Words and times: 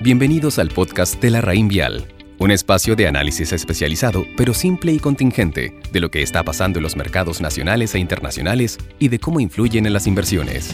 Bienvenidos 0.00 0.60
al 0.60 0.68
podcast 0.68 1.20
de 1.20 1.28
la 1.28 1.40
Raín 1.40 1.66
Vial, 1.66 2.06
un 2.38 2.52
espacio 2.52 2.94
de 2.94 3.08
análisis 3.08 3.52
especializado, 3.52 4.24
pero 4.36 4.54
simple 4.54 4.92
y 4.92 5.00
contingente, 5.00 5.74
de 5.90 5.98
lo 5.98 6.08
que 6.08 6.22
está 6.22 6.44
pasando 6.44 6.78
en 6.78 6.84
los 6.84 6.94
mercados 6.94 7.40
nacionales 7.40 7.96
e 7.96 7.98
internacionales 7.98 8.78
y 9.00 9.08
de 9.08 9.18
cómo 9.18 9.40
influyen 9.40 9.86
en 9.86 9.92
las 9.92 10.06
inversiones. 10.06 10.72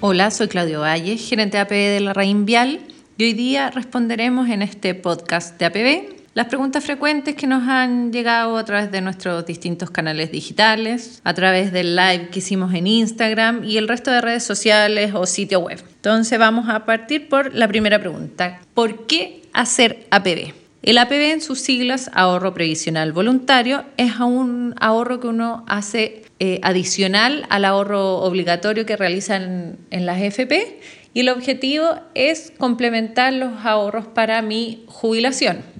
Hola, 0.00 0.30
soy 0.30 0.48
Claudio 0.48 0.80
Valle, 0.80 1.18
gerente 1.18 1.58
de 1.58 1.60
APB 1.60 1.72
de 1.72 2.00
la 2.00 2.14
Vial, 2.14 2.80
y 3.18 3.24
hoy 3.24 3.34
día 3.34 3.70
responderemos 3.70 4.48
en 4.48 4.62
este 4.62 4.94
podcast 4.94 5.58
de 5.58 5.66
APB 5.66 6.21
las 6.34 6.46
preguntas 6.46 6.82
frecuentes 6.82 7.34
que 7.34 7.46
nos 7.46 7.68
han 7.68 8.10
llegado 8.10 8.56
a 8.56 8.64
través 8.64 8.90
de 8.90 9.02
nuestros 9.02 9.44
distintos 9.44 9.90
canales 9.90 10.32
digitales, 10.32 11.20
a 11.24 11.34
través 11.34 11.72
del 11.72 11.94
live 11.94 12.30
que 12.30 12.38
hicimos 12.38 12.72
en 12.72 12.86
Instagram 12.86 13.64
y 13.64 13.76
el 13.76 13.86
resto 13.86 14.10
de 14.10 14.22
redes 14.22 14.42
sociales 14.42 15.12
o 15.14 15.26
sitio 15.26 15.60
web. 15.60 15.82
Entonces 15.96 16.38
vamos 16.38 16.70
a 16.70 16.86
partir 16.86 17.28
por 17.28 17.54
la 17.54 17.68
primera 17.68 17.98
pregunta. 17.98 18.60
¿Por 18.72 19.06
qué 19.06 19.42
hacer 19.52 20.06
APB? 20.10 20.54
El 20.82 20.98
APB 20.98 21.32
en 21.32 21.40
sus 21.42 21.60
siglas, 21.60 22.10
ahorro 22.14 22.54
previsional 22.54 23.12
voluntario, 23.12 23.84
es 23.98 24.18
un 24.18 24.74
ahorro 24.80 25.20
que 25.20 25.28
uno 25.28 25.64
hace 25.68 26.24
eh, 26.40 26.60
adicional 26.62 27.46
al 27.50 27.66
ahorro 27.66 28.16
obligatorio 28.16 28.86
que 28.86 28.96
realizan 28.96 29.76
en 29.90 30.06
las 30.06 30.20
FP 30.20 30.80
y 31.14 31.20
el 31.20 31.28
objetivo 31.28 32.00
es 32.14 32.52
complementar 32.56 33.32
los 33.34 33.64
ahorros 33.64 34.06
para 34.06 34.40
mi 34.40 34.84
jubilación. 34.86 35.71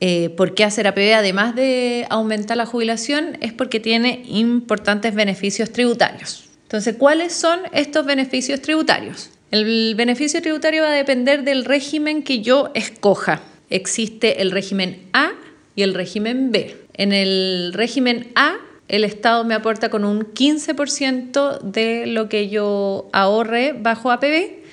Eh, 0.00 0.30
¿Por 0.30 0.54
qué 0.54 0.64
hacer 0.64 0.86
APB 0.86 1.14
además 1.14 1.54
de 1.54 2.06
aumentar 2.10 2.56
la 2.56 2.66
jubilación? 2.66 3.38
Es 3.40 3.52
porque 3.52 3.80
tiene 3.80 4.22
importantes 4.26 5.14
beneficios 5.14 5.70
tributarios. 5.70 6.44
Entonces, 6.64 6.96
¿cuáles 6.96 7.32
son 7.32 7.60
estos 7.72 8.04
beneficios 8.04 8.60
tributarios? 8.60 9.30
El 9.50 9.94
beneficio 9.94 10.42
tributario 10.42 10.82
va 10.82 10.88
a 10.88 10.92
depender 10.92 11.44
del 11.44 11.64
régimen 11.64 12.22
que 12.22 12.40
yo 12.40 12.70
escoja. 12.74 13.42
Existe 13.70 14.42
el 14.42 14.50
régimen 14.50 15.00
A 15.12 15.30
y 15.76 15.82
el 15.82 15.94
régimen 15.94 16.50
B. 16.50 16.76
En 16.94 17.12
el 17.12 17.72
régimen 17.72 18.32
A, 18.34 18.56
el 18.88 19.04
Estado 19.04 19.44
me 19.44 19.54
aporta 19.54 19.90
con 19.90 20.04
un 20.04 20.34
15% 20.34 21.60
de 21.60 22.06
lo 22.06 22.28
que 22.28 22.48
yo 22.48 23.08
ahorre 23.12 23.72
bajo 23.72 24.10
APB, 24.10 24.64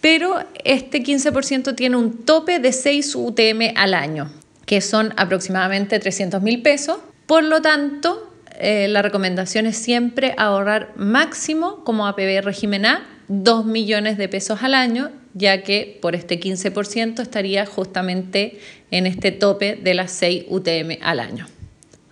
pero 0.00 0.36
este 0.64 1.02
15% 1.02 1.74
tiene 1.74 1.96
un 1.96 2.24
tope 2.24 2.60
de 2.60 2.72
6 2.72 3.16
UTM 3.16 3.72
al 3.74 3.94
año 3.94 4.30
que 4.68 4.82
son 4.82 5.14
aproximadamente 5.16 5.98
300 5.98 6.42
mil 6.42 6.60
pesos. 6.60 6.98
Por 7.26 7.42
lo 7.42 7.62
tanto, 7.62 8.30
eh, 8.60 8.86
la 8.86 9.00
recomendación 9.00 9.64
es 9.64 9.78
siempre 9.78 10.34
ahorrar 10.36 10.92
máximo 10.94 11.82
como 11.84 12.06
APB 12.06 12.42
régimen 12.42 12.84
A 12.84 13.08
2 13.28 13.64
millones 13.64 14.18
de 14.18 14.28
pesos 14.28 14.62
al 14.62 14.74
año, 14.74 15.10
ya 15.32 15.62
que 15.62 15.98
por 16.02 16.14
este 16.14 16.38
15% 16.38 17.22
estaría 17.22 17.64
justamente 17.64 18.60
en 18.90 19.06
este 19.06 19.32
tope 19.32 19.76
de 19.76 19.94
las 19.94 20.12
6 20.12 20.44
UTM 20.48 20.98
al 21.00 21.20
año. 21.20 21.46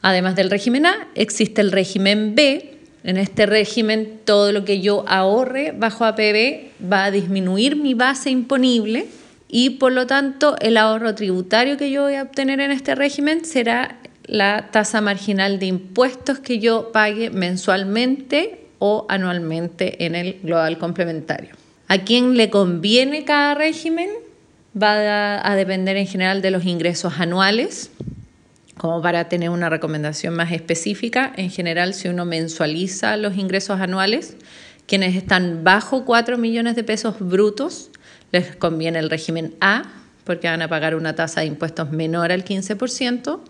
Además 0.01 0.35
del 0.35 0.49
régimen 0.49 0.87
A, 0.87 1.09
existe 1.15 1.61
el 1.61 1.73
régimen 1.73 2.35
B. 2.35 2.79
En 3.05 3.19
este 3.19 3.45
régimen, 3.45 4.21
todo 4.25 4.51
lo 4.53 4.65
que 4.65 4.81
yo 4.81 5.05
ahorre 5.09 5.75
bajo 5.77 6.07
APB 6.07 6.71
va 6.91 7.05
a 7.05 7.11
disminuir 7.11 7.77
mi 7.77 7.93
base 7.93 8.31
imponible 8.31 9.07
y 9.49 9.71
por 9.71 9.93
lo 9.93 10.07
tanto 10.07 10.57
el 10.61 10.77
ahorro 10.77 11.15
tributario 11.15 11.77
que 11.77 11.91
yo 11.91 12.03
voy 12.03 12.15
a 12.15 12.23
obtener 12.23 12.61
en 12.61 12.71
este 12.71 12.95
régimen 12.95 13.45
será 13.45 13.99
la 14.25 14.71
tasa 14.73 15.01
marginal 15.01 15.59
de 15.59 15.67
impuestos 15.67 16.41
que 16.41 16.59
yo 16.59 16.91
pague 16.93 17.31
mensualmente 17.31 18.67
o 18.79 19.07
anualmente 19.09 20.05
en 20.05 20.15
el 20.15 20.41
global 20.43 20.79
complementario. 20.79 21.55
¿A 21.89 21.99
quién 21.99 22.37
le 22.37 22.51
conviene 22.51 23.25
cada 23.25 23.55
régimen? 23.55 24.11
Va 24.81 25.41
a, 25.41 25.57
depender 25.57 25.97
en 25.97 26.07
general 26.07 26.43
de 26.43 26.51
los 26.51 26.67
ingresos 26.67 27.15
anuales, 27.19 27.91
como 28.77 29.01
para 29.01 29.29
tener 29.29 29.49
una 29.49 29.71
recomendación 29.71 30.35
más 30.35 30.53
específica. 30.53 31.33
En 31.37 31.51
general, 31.51 31.95
si 31.95 32.09
uno 32.09 32.27
mensualiza 32.27 33.17
los 33.17 33.39
ingresos 33.39 33.81
anuales, 33.81 34.37
quienes 34.87 35.17
están 35.17 35.65
bajo 35.65 36.05
4 36.05 36.37
millones 36.37 36.77
de 36.77 36.85
pesos 36.85 37.17
brutos 37.21 37.91
les 38.33 38.57
conviene 38.57 38.99
el 38.99 39.11
régimen 39.11 39.55
A 39.61 39.83
porque 40.25 40.49
van 40.49 40.61
a 40.63 40.69
pagar 40.69 40.95
una 40.95 41.15
tasa 41.15 41.41
de 41.41 41.47
impuestos 41.47 41.93
menor 41.93 42.33
al 42.33 42.45
15% 42.45 43.41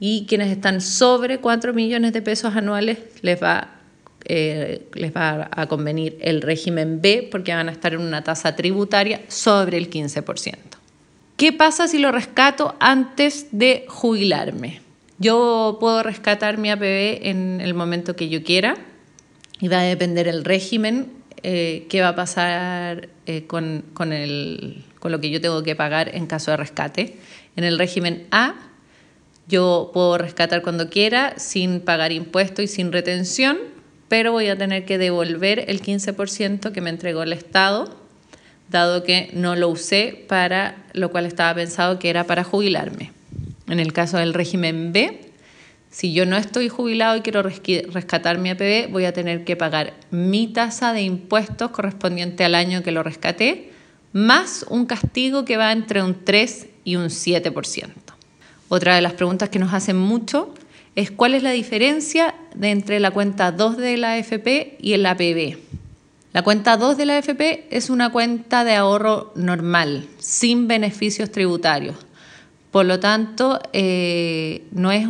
y 0.00 0.26
quienes 0.26 0.50
están 0.50 0.80
sobre 0.80 1.38
4 1.38 1.74
millones 1.74 2.12
de 2.12 2.22
pesos 2.22 2.56
anuales 2.56 2.98
les 3.22 3.42
va, 3.42 3.80
eh, 4.24 4.88
les 4.94 5.14
va 5.14 5.48
a 5.50 5.66
convenir 5.66 6.16
el 6.20 6.42
régimen 6.42 7.00
B 7.00 7.28
porque 7.30 7.54
van 7.54 7.68
a 7.68 7.72
estar 7.72 7.94
en 7.94 8.00
una 8.00 8.24
tasa 8.24 8.56
tributaria 8.56 9.20
sobre 9.28 9.76
el 9.78 9.90
15%. 9.90 10.54
¿Qué 11.36 11.52
pasa 11.52 11.86
si 11.86 11.98
lo 11.98 12.12
rescato 12.12 12.74
antes 12.80 13.48
de 13.52 13.84
jubilarme? 13.88 14.80
Yo 15.18 15.76
puedo 15.80 16.02
rescatar 16.02 16.58
mi 16.58 16.70
APB 16.70 17.26
en 17.26 17.60
el 17.60 17.74
momento 17.74 18.16
que 18.16 18.28
yo 18.28 18.42
quiera 18.42 18.76
y 19.60 19.68
va 19.68 19.80
a 19.80 19.84
depender 19.84 20.28
el 20.28 20.44
régimen 20.44 21.15
eh, 21.42 21.86
qué 21.88 22.00
va 22.00 22.08
a 22.08 22.14
pasar 22.14 23.08
eh, 23.26 23.46
con, 23.46 23.84
con, 23.92 24.10
lo 24.10 25.20
que 25.20 25.30
yo 25.30 25.40
tengo 25.40 25.62
que 25.62 25.76
pagar 25.76 26.14
en 26.14 26.26
caso 26.26 26.50
de 26.50 26.56
rescate. 26.56 27.16
En 27.56 27.64
el 27.64 27.78
régimen 27.78 28.26
A, 28.30 28.54
yo 29.48 29.90
puedo 29.94 30.18
rescatar 30.18 30.62
cuando 30.62 30.90
quiera 30.90 31.38
sin 31.38 31.80
pagar 31.80 32.12
impuestos 32.12 32.64
y 32.64 32.68
sin 32.68 32.92
retención, 32.92 33.58
pero 34.08 34.32
voy 34.32 34.48
a 34.48 34.58
tener 34.58 34.84
que 34.84 34.98
devolver 34.98 35.64
el 35.68 35.82
15% 35.82 36.72
que 36.72 36.80
me 36.80 36.90
entregó 36.90 37.22
el 37.22 37.32
Estado, 37.32 37.94
dado 38.68 39.04
que 39.04 39.30
no 39.32 39.54
lo 39.54 39.68
usé 39.68 40.24
para 40.28 40.84
lo 40.92 41.10
cual 41.10 41.26
estaba 41.26 41.54
pensado 41.54 41.98
que 41.98 42.10
era 42.10 42.24
para 42.24 42.42
jubilarme. 42.42 43.12
En 43.68 43.80
el 43.80 43.92
caso 43.92 44.18
del 44.18 44.34
régimen 44.34 44.92
B, 44.92 45.25
si 45.96 46.12
yo 46.12 46.26
no 46.26 46.36
estoy 46.36 46.68
jubilado 46.68 47.16
y 47.16 47.22
quiero 47.22 47.42
rescatar 47.42 48.36
mi 48.36 48.50
APB, 48.50 48.92
voy 48.92 49.06
a 49.06 49.14
tener 49.14 49.44
que 49.44 49.56
pagar 49.56 49.94
mi 50.10 50.46
tasa 50.46 50.92
de 50.92 51.00
impuestos 51.00 51.70
correspondiente 51.70 52.44
al 52.44 52.54
año 52.54 52.82
que 52.82 52.92
lo 52.92 53.02
rescaté, 53.02 53.72
más 54.12 54.66
un 54.68 54.84
castigo 54.84 55.46
que 55.46 55.56
va 55.56 55.72
entre 55.72 56.02
un 56.02 56.22
3 56.22 56.66
y 56.84 56.96
un 56.96 57.06
7%. 57.06 57.88
Otra 58.68 58.94
de 58.94 59.00
las 59.00 59.14
preguntas 59.14 59.48
que 59.48 59.58
nos 59.58 59.72
hacen 59.72 59.96
mucho 59.96 60.52
es 60.96 61.10
cuál 61.10 61.32
es 61.32 61.42
la 61.42 61.52
diferencia 61.52 62.34
entre 62.60 63.00
la 63.00 63.10
cuenta 63.10 63.50
2 63.50 63.78
de 63.78 63.96
la 63.96 64.12
AFP 64.16 64.76
y 64.78 64.92
el 64.92 65.06
APB. 65.06 65.56
La 66.34 66.42
cuenta 66.42 66.76
2 66.76 66.98
de 66.98 67.06
la 67.06 67.16
AFP 67.16 67.68
es 67.70 67.88
una 67.88 68.12
cuenta 68.12 68.64
de 68.64 68.74
ahorro 68.74 69.32
normal, 69.34 70.06
sin 70.18 70.68
beneficios 70.68 71.32
tributarios 71.32 71.96
por 72.76 72.84
lo 72.84 73.00
tanto, 73.00 73.58
eh, 73.72 74.66
no 74.70 74.92
es, 74.92 75.06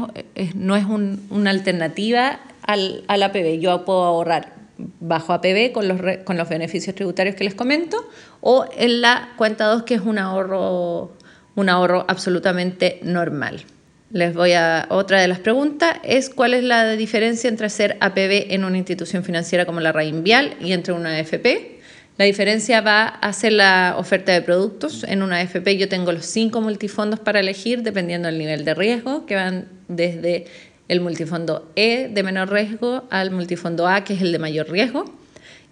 no 0.55 0.77
es 0.77 0.85
una 0.85 1.51
alternativa 1.51 2.39
al, 2.63 3.03
APB. 3.09 3.59
Yo 3.59 3.85
puedo 3.85 4.05
ahorrar 4.05 4.53
bajo 5.01 5.33
APB 5.33 5.73
con 5.73 5.89
los, 5.89 6.01
con 6.23 6.37
los 6.37 6.49
beneficios 6.49 6.95
tributarios 6.95 7.35
que 7.35 7.43
les 7.43 7.57
comento 7.57 8.09
o 8.41 8.67
en 8.79 9.01
la 9.01 9.31
cuenta 9.37 9.65
2 9.65 9.83
que 9.83 9.95
es 9.95 10.01
un 10.01 10.19
ahorro, 10.19 11.11
un 11.57 11.69
ahorro 11.69 12.05
absolutamente 12.07 13.01
normal. 13.03 13.65
Les 14.13 14.33
voy 14.33 14.53
a 14.53 14.87
otra 14.89 15.21
de 15.21 15.27
las 15.27 15.41
preguntas 15.41 15.99
es 16.05 16.31
cuál 16.31 16.55
es 16.55 16.63
la 16.63 16.93
diferencia 16.93 17.49
entre 17.49 17.69
ser 17.69 17.97
APB 17.99 18.53
en 18.55 18.65
una 18.65 18.79
institución 18.79 19.25
financiera 19.25 19.67
como 19.67 19.81
la 19.81 19.91
Vial 19.91 20.55
y 20.61 20.71
entre 20.71 20.93
una 20.93 21.17
AFP. 21.17 21.76
La 22.19 22.25
diferencia 22.25 22.81
va 22.81 23.07
a 23.09 23.33
ser 23.35 23.53
la 23.53 23.97
oferta 23.99 24.33
de 24.33 24.41
productos. 24.41 25.05
En 25.05 25.23
una 25.23 25.37
AFP 25.37 25.77
yo 25.77 25.89
tengo 25.89 26.13
los 26.13 26.25
cinco 26.25 26.63
multifondos 26.63 27.21
para 27.21 27.41
elegir 27.41 27.83
dependiendo 27.83 28.29
del 28.29 28.39
nivel 28.39 28.65
de 28.65 28.75
riesgo, 28.75 29.27
que 29.27 29.35
van 29.35 29.69
desde 29.89 30.47
el 30.89 31.01
multifondo 31.01 31.71
E 31.77 32.09
de 32.09 32.23
menor 32.23 32.51
riesgo 32.51 33.05
al 33.11 33.33
multifondo 33.33 33.87
A, 33.87 34.03
que 34.05 34.15
es 34.15 34.23
el 34.23 34.33
de 34.33 34.39
mayor 34.39 34.71
riesgo. 34.71 35.05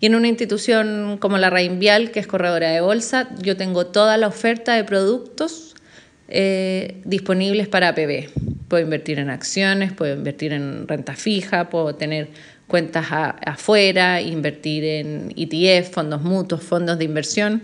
Y 0.01 0.07
en 0.07 0.17
una 0.17 0.29
institución 0.29 1.17
como 1.19 1.39
la 1.39 1.49
Vial, 1.49 2.11
que 2.11 2.21
es 2.21 2.27
corredora 2.27 2.71
de 2.71 2.83
bolsa, 2.83 3.31
yo 3.41 3.57
tengo 3.57 3.87
toda 3.87 4.19
la 4.19 4.27
oferta 4.27 4.75
de 4.75 4.85
productos 4.85 5.75
eh, 6.29 7.01
disponibles 7.05 7.69
para 7.69 7.89
APB. 7.89 8.29
Puedo 8.69 8.83
invertir 8.83 9.19
en 9.19 9.31
acciones, 9.31 9.93
puedo 9.93 10.15
invertir 10.15 10.53
en 10.53 10.87
renta 10.89 11.15
fija, 11.15 11.71
puedo 11.71 11.95
tener 11.95 12.29
cuentas 12.67 13.07
afuera, 13.11 14.21
invertir 14.21 14.85
en 14.85 15.33
ETF, 15.37 15.91
fondos 15.91 16.23
mutuos, 16.23 16.63
fondos 16.63 16.99
de 16.99 17.05
inversión, 17.05 17.63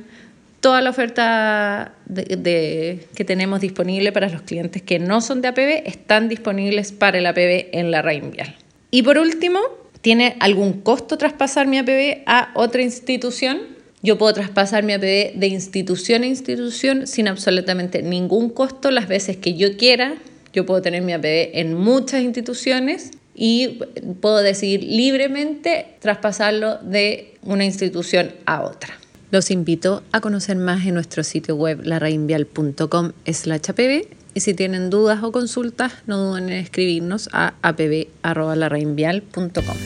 toda 0.61 0.83
la 0.83 0.91
oferta 0.91 1.95
de, 2.07 3.07
que 3.15 3.25
tenemos 3.25 3.61
disponible 3.61 4.13
para 4.13 4.29
los 4.29 4.43
clientes 4.43 4.83
que 4.83 4.99
no 4.99 5.21
son 5.21 5.41
de 5.41 5.49
APB 5.49 5.87
están 5.87 6.29
disponibles 6.29 6.93
para 6.93 7.19
el 7.19 7.27
APB 7.27 7.69
en 7.73 7.91
la 7.91 8.03
Vial. 8.03 8.55
Y 8.91 9.03
por 9.03 9.19
último, 9.19 9.61
¿tiene 10.03 10.37
algún 10.41 10.81
costo 10.83 11.17
traspasar 11.17 11.67
mi 11.67 11.79
APB 11.79 12.23
a 12.27 12.51
otra 12.55 12.83
institución? 12.83 13.81
Yo 14.03 14.19
puedo 14.19 14.35
traspasar 14.35 14.83
mi 14.83 14.93
APB 14.93 15.35
de 15.35 15.47
institución 15.47 16.23
a 16.23 16.27
institución 16.27 17.07
sin 17.07 17.29
absolutamente 17.29 18.03
ningún 18.03 18.51
costo 18.51 18.91
las 18.91 19.09
veces 19.09 19.37
que 19.37 19.55
yo 19.55 19.77
quiera. 19.77 20.15
Yo 20.53 20.67
puedo 20.67 20.83
tener 20.83 21.03
mi 21.03 21.13
APB 21.13 21.59
en 21.59 21.75
muchas 21.75 22.23
instituciones 22.23 23.13
y 23.35 23.81
puedo 24.21 24.39
decidir 24.39 24.83
libremente 24.83 25.97
traspasarlo 26.01 26.79
de 26.79 27.35
una 27.43 27.65
institución 27.65 28.33
a 28.47 28.63
otra. 28.63 28.99
Los 29.31 29.51
invito 29.51 30.03
a 30.13 30.21
conocer 30.21 30.57
más 30.57 30.87
en 30.87 30.95
nuestro 30.95 31.23
sitio 31.23 31.57
web 31.57 31.83
larrainvial.com 31.85 33.13
apb 33.27 34.09
y 34.35 34.41
si 34.41 34.55
tienen 34.55 34.91
dudas 34.91 35.23
o 35.23 35.31
consultas 35.33 35.93
no 36.07 36.19
duden 36.19 36.51
en 36.51 36.57
escribirnos 36.57 37.31
a 37.33 37.55
apb.larrainvial.com. 37.63 39.77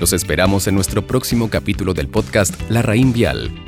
Los 0.00 0.12
esperamos 0.12 0.66
en 0.68 0.74
nuestro 0.74 1.06
próximo 1.06 1.50
capítulo 1.50 1.92
del 1.92 2.08
podcast 2.08 2.54
La 2.70 2.82
Raín 2.82 3.12
Vial. 3.12 3.67